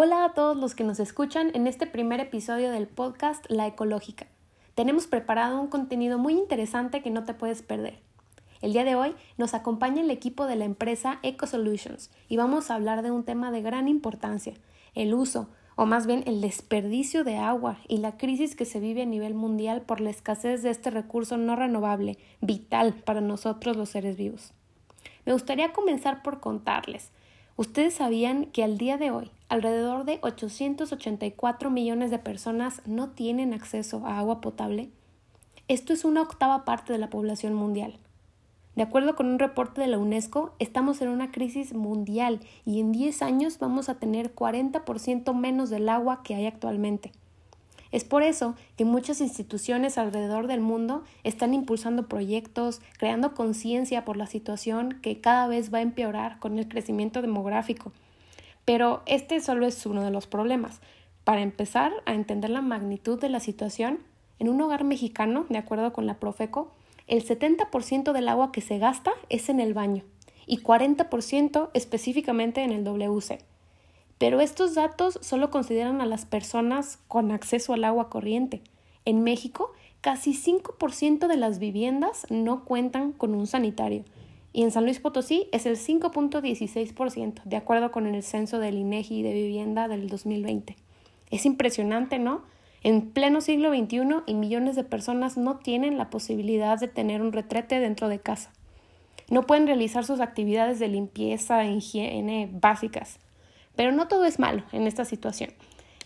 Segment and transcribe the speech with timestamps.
[0.00, 4.28] Hola a todos los que nos escuchan en este primer episodio del podcast La Ecológica.
[4.76, 7.98] Tenemos preparado un contenido muy interesante que no te puedes perder.
[8.60, 12.70] El día de hoy nos acompaña el equipo de la empresa Eco Solutions y vamos
[12.70, 14.54] a hablar de un tema de gran importancia,
[14.94, 19.02] el uso, o más bien el desperdicio de agua y la crisis que se vive
[19.02, 23.88] a nivel mundial por la escasez de este recurso no renovable, vital para nosotros los
[23.88, 24.52] seres vivos.
[25.26, 27.10] Me gustaría comenzar por contarles
[27.58, 33.52] ¿Ustedes sabían que al día de hoy alrededor de 884 millones de personas no tienen
[33.52, 34.90] acceso a agua potable?
[35.66, 37.98] Esto es una octava parte de la población mundial.
[38.76, 42.92] De acuerdo con un reporte de la UNESCO, estamos en una crisis mundial y en
[42.92, 47.10] 10 años vamos a tener 40% menos del agua que hay actualmente.
[47.90, 54.16] Es por eso que muchas instituciones alrededor del mundo están impulsando proyectos, creando conciencia por
[54.16, 57.92] la situación que cada vez va a empeorar con el crecimiento demográfico.
[58.64, 60.80] Pero este solo es uno de los problemas.
[61.24, 64.00] Para empezar a entender la magnitud de la situación,
[64.38, 66.72] en un hogar mexicano, de acuerdo con la Profeco,
[67.06, 70.04] el 70% del agua que se gasta es en el baño
[70.46, 73.38] y 40% específicamente en el WC.
[74.18, 78.62] Pero estos datos solo consideran a las personas con acceso al agua corriente.
[79.04, 84.04] En México, casi 5% de las viviendas no cuentan con un sanitario.
[84.52, 89.22] Y en San Luis Potosí es el 5.16%, de acuerdo con el censo del INEGI
[89.22, 90.76] de vivienda del 2020.
[91.30, 92.42] Es impresionante, ¿no?
[92.82, 97.32] En pleno siglo XXI y millones de personas no tienen la posibilidad de tener un
[97.32, 98.52] retrete dentro de casa.
[99.30, 103.18] No pueden realizar sus actividades de limpieza e higiene básicas.
[103.78, 105.50] Pero no todo es malo en esta situación.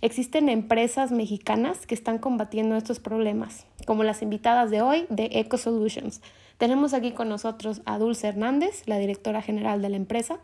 [0.00, 5.56] Existen empresas mexicanas que están combatiendo estos problemas, como las invitadas de hoy de Eco
[5.56, 6.20] Solutions.
[6.58, 10.40] Tenemos aquí con nosotros a Dulce Hernández, la directora general de la empresa,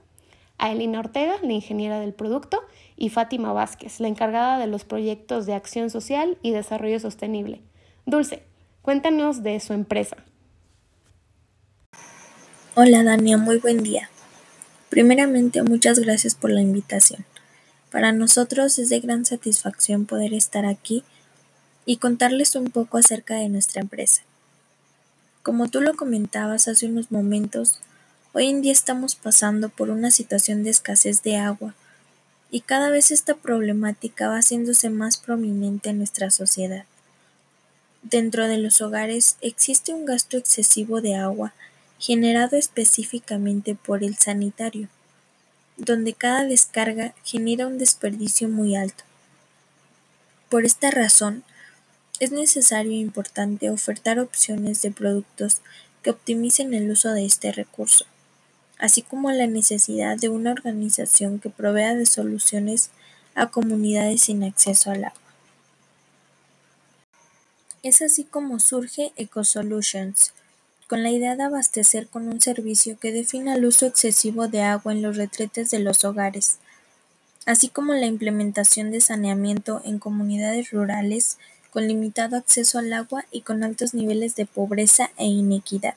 [0.57, 2.61] a Elina Ortega, la ingeniera del producto,
[2.97, 7.61] y Fátima Vázquez, la encargada de los proyectos de acción social y desarrollo sostenible.
[8.05, 8.45] Dulce,
[8.83, 10.17] cuéntanos de su empresa.
[12.77, 14.11] Hola Dania, muy buen día.
[14.91, 17.25] Primeramente, muchas gracias por la invitación.
[17.91, 21.03] Para nosotros es de gran satisfacción poder estar aquí
[21.85, 24.23] y contarles un poco acerca de nuestra empresa.
[25.43, 27.81] Como tú lo comentabas hace unos momentos,
[28.33, 31.75] hoy en día estamos pasando por una situación de escasez de agua
[32.51, 36.85] y cada vez esta problemática va haciéndose más prominente en nuestra sociedad.
[38.03, 41.55] Dentro de los hogares existe un gasto excesivo de agua
[41.99, 44.89] generado específicamente por el sanitario,
[45.77, 49.05] donde cada descarga genera un desperdicio muy alto.
[50.49, 51.45] Por esta razón,
[52.19, 55.61] es necesario e importante ofertar opciones de productos
[56.03, 58.07] que optimicen el uso de este recurso,
[58.79, 62.91] así como la necesidad de una organización que provea de soluciones
[63.35, 65.21] a comunidades sin acceso al agua.
[67.83, 70.33] Es así como surge EcoSolutions,
[70.87, 74.93] con la idea de abastecer con un servicio que defina el uso excesivo de agua
[74.93, 76.59] en los retretes de los hogares,
[77.45, 81.39] así como la implementación de saneamiento en comunidades rurales
[81.71, 85.95] con limitado acceso al agua y con altos niveles de pobreza e inequidad.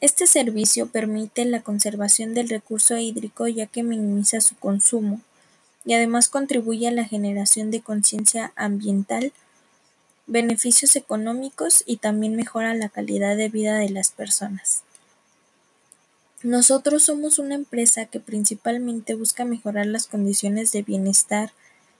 [0.00, 5.20] Este servicio permite la conservación del recurso hídrico ya que minimiza su consumo
[5.84, 9.32] y además contribuye a la generación de conciencia ambiental
[10.26, 14.82] beneficios económicos y también mejora la calidad de vida de las personas.
[16.42, 21.52] Nosotros somos una empresa que principalmente busca mejorar las condiciones de bienestar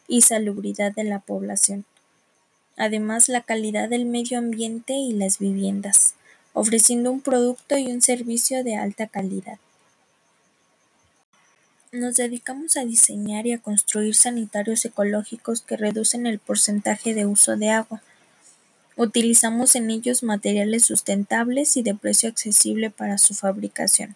[0.06, 1.84] y salubridad de la población,
[2.76, 6.14] además la calidad del medio ambiente y las viviendas,
[6.52, 9.58] ofreciendo un producto y un servicio de alta calidad.
[11.92, 17.56] Nos dedicamos a diseñar y a construir sanitarios ecológicos que reducen el porcentaje de uso
[17.56, 18.02] de agua,
[18.96, 24.14] Utilizamos en ellos materiales sustentables y de precio accesible para su fabricación.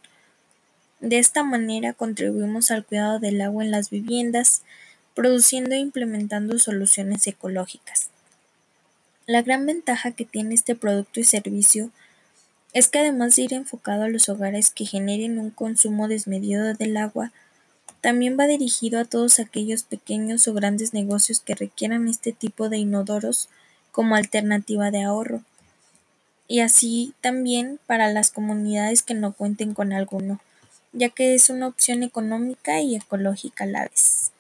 [1.01, 4.63] De esta manera contribuimos al cuidado del agua en las viviendas,
[5.15, 8.09] produciendo e implementando soluciones ecológicas.
[9.27, 11.91] La gran ventaja que tiene este producto y servicio
[12.73, 16.97] es que además de ir enfocado a los hogares que generen un consumo desmedido del
[16.97, 17.33] agua,
[18.01, 22.79] también va dirigido a todos aquellos pequeños o grandes negocios que requieran este tipo de
[22.79, 23.49] inodoros
[23.99, 25.41] como alternativa de ahorro,
[26.47, 30.39] y así también para las comunidades que no cuenten con alguno,
[30.93, 34.31] ya que es una opción económica y ecológica a la vez.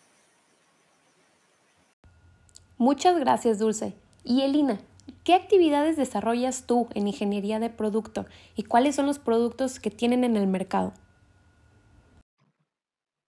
[2.76, 3.94] Muchas gracias, Dulce.
[4.22, 4.78] Y Elina,
[5.24, 10.22] ¿qué actividades desarrollas tú en ingeniería de producto y cuáles son los productos que tienen
[10.22, 10.92] en el mercado?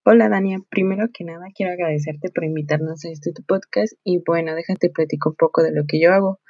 [0.02, 4.54] Hola Dania, primero que nada quiero agradecerte por invitarnos a este tu podcast y bueno,
[4.54, 6.40] déjate platico un poco de lo que yo hago.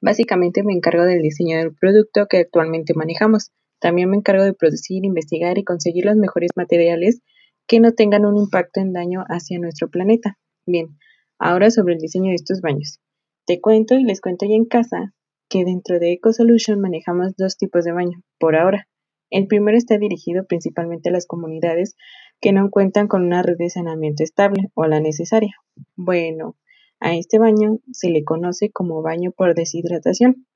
[0.00, 3.50] Básicamente me encargo del diseño del producto que actualmente manejamos.
[3.78, 7.20] También me encargo de producir, investigar y conseguir los mejores materiales
[7.66, 10.38] que no tengan un impacto en daño hacia nuestro planeta.
[10.66, 10.96] Bien,
[11.38, 13.00] ahora sobre el diseño de estos baños.
[13.44, 15.12] Te cuento y les cuento ya en casa
[15.50, 18.88] que dentro de EcoSolution manejamos dos tipos de baño, por ahora.
[19.30, 21.96] El primero está dirigido principalmente a las comunidades
[22.44, 25.56] que no cuentan con una red de saneamiento estable o la necesaria.
[25.96, 26.58] Bueno,
[27.00, 30.46] a este baño se le conoce como baño por deshidratación.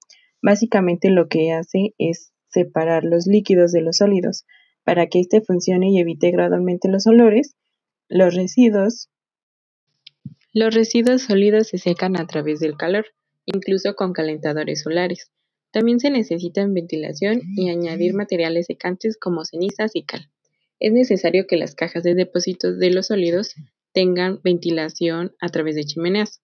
[0.43, 4.45] Básicamente lo que hace es separar los líquidos de los sólidos
[4.85, 7.57] para que éste funcione y evite gradualmente los olores.
[8.11, 9.09] Los residuos
[11.23, 13.07] sólidos se secan a través del calor,
[13.47, 15.31] incluso con calentadores solares.
[15.71, 20.29] También se necesitan ventilación y añadir materiales secantes como cenizas y cal.
[20.81, 23.55] Es necesario que las cajas de depósitos de los sólidos
[23.93, 26.41] tengan ventilación a través de chimeneas.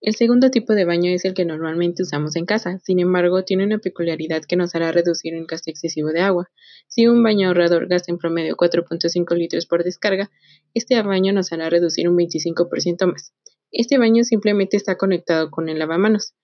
[0.00, 3.64] El segundo tipo de baño es el que normalmente usamos en casa, sin embargo tiene
[3.64, 6.50] una peculiaridad que nos hará reducir el gasto excesivo de agua.
[6.86, 10.30] Si un baño ahorrador gasta en promedio 4.5 litros por descarga,
[10.74, 13.32] este baño nos hará reducir un 25% más.
[13.72, 16.34] Este baño simplemente está conectado con el lavamanos.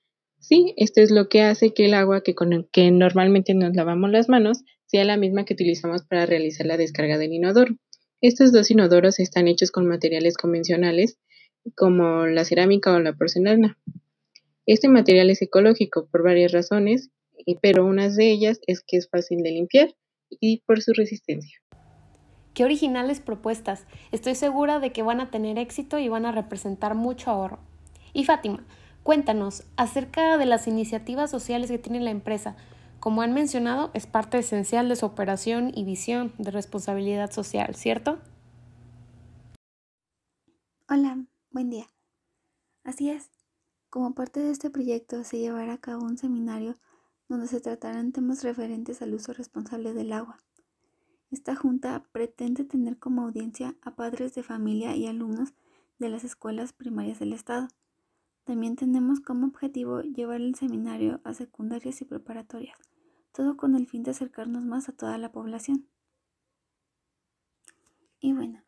[0.47, 3.75] Sí, esto es lo que hace que el agua que con el que normalmente nos
[3.75, 7.77] lavamos las manos sea la misma que utilizamos para realizar la descarga del inodoro.
[8.21, 11.19] Estos dos inodoros están hechos con materiales convencionales
[11.75, 13.79] como la cerámica o la porcelana.
[14.67, 17.09] Este material es ecológico por varias razones,
[17.63, 19.95] pero una de ellas es que es fácil de limpiar
[20.29, 21.59] y por su resistencia.
[22.53, 23.87] Qué originales propuestas.
[24.13, 27.61] Estoy segura de que van a tener éxito y van a representar mucho ahorro.
[28.13, 28.65] Y Fátima,
[29.05, 32.57] cuéntanos acerca de las iniciativas sociales que tiene la empresa.
[32.99, 38.19] Como han mencionado, es parte esencial de su operación y visión de responsabilidad social, ¿cierto?
[40.89, 41.25] Hola,
[41.55, 41.89] Buen día.
[42.83, 43.31] Así es.
[43.89, 46.81] Como parte de este proyecto se llevará a cabo un seminario
[47.29, 50.37] donde se tratarán temas referentes al uso responsable del agua.
[51.31, 55.55] Esta junta pretende tener como audiencia a padres de familia y alumnos
[56.01, 57.69] de las escuelas primarias del Estado.
[58.45, 62.79] También tenemos como objetivo llevar el seminario a secundarias y preparatorias,
[63.33, 65.89] todo con el fin de acercarnos más a toda la población.
[68.21, 68.65] Y bueno,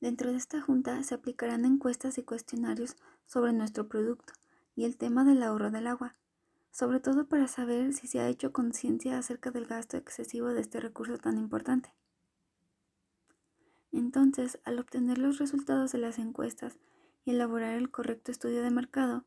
[0.00, 2.96] Dentro de esta junta se aplicarán encuestas y cuestionarios
[3.26, 4.32] sobre nuestro producto
[4.76, 6.14] y el tema del ahorro del agua,
[6.70, 10.78] sobre todo para saber si se ha hecho conciencia acerca del gasto excesivo de este
[10.78, 11.92] recurso tan importante.
[13.90, 16.78] Entonces, al obtener los resultados de las encuestas
[17.30, 19.24] elaborar el correcto estudio de mercado,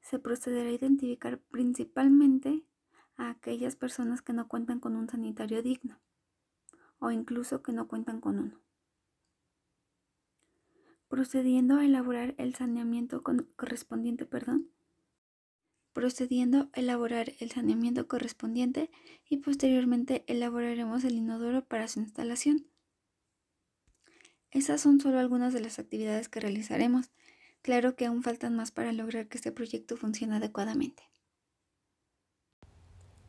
[0.00, 2.64] se procederá a identificar principalmente
[3.16, 6.00] a aquellas personas que no cuentan con un sanitario digno
[6.98, 8.64] o incluso que no cuentan con uno
[11.14, 14.68] procediendo a elaborar el saneamiento correspondiente, perdón,
[15.92, 18.90] procediendo a elaborar el saneamiento correspondiente
[19.28, 22.66] y posteriormente elaboraremos el inodoro para su instalación.
[24.54, 27.10] Esas son solo algunas de las actividades que realizaremos.
[27.60, 31.02] Claro que aún faltan más para lograr que este proyecto funcione adecuadamente.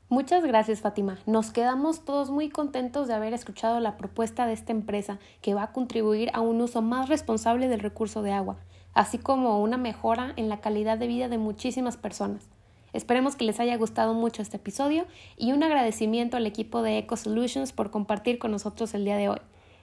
[0.07, 1.17] Muchas gracias Fátima.
[1.25, 5.63] Nos quedamos todos muy contentos de haber escuchado la propuesta de esta empresa que va
[5.63, 8.57] a contribuir a un uso más responsable del recurso de agua,
[8.93, 12.47] así como una mejora en la calidad de vida de muchísimas personas.
[12.93, 15.07] Esperemos que les haya gustado mucho este episodio
[15.37, 19.29] y un agradecimiento al equipo de Eco Solutions por compartir con nosotros el día de
[19.29, 19.39] hoy.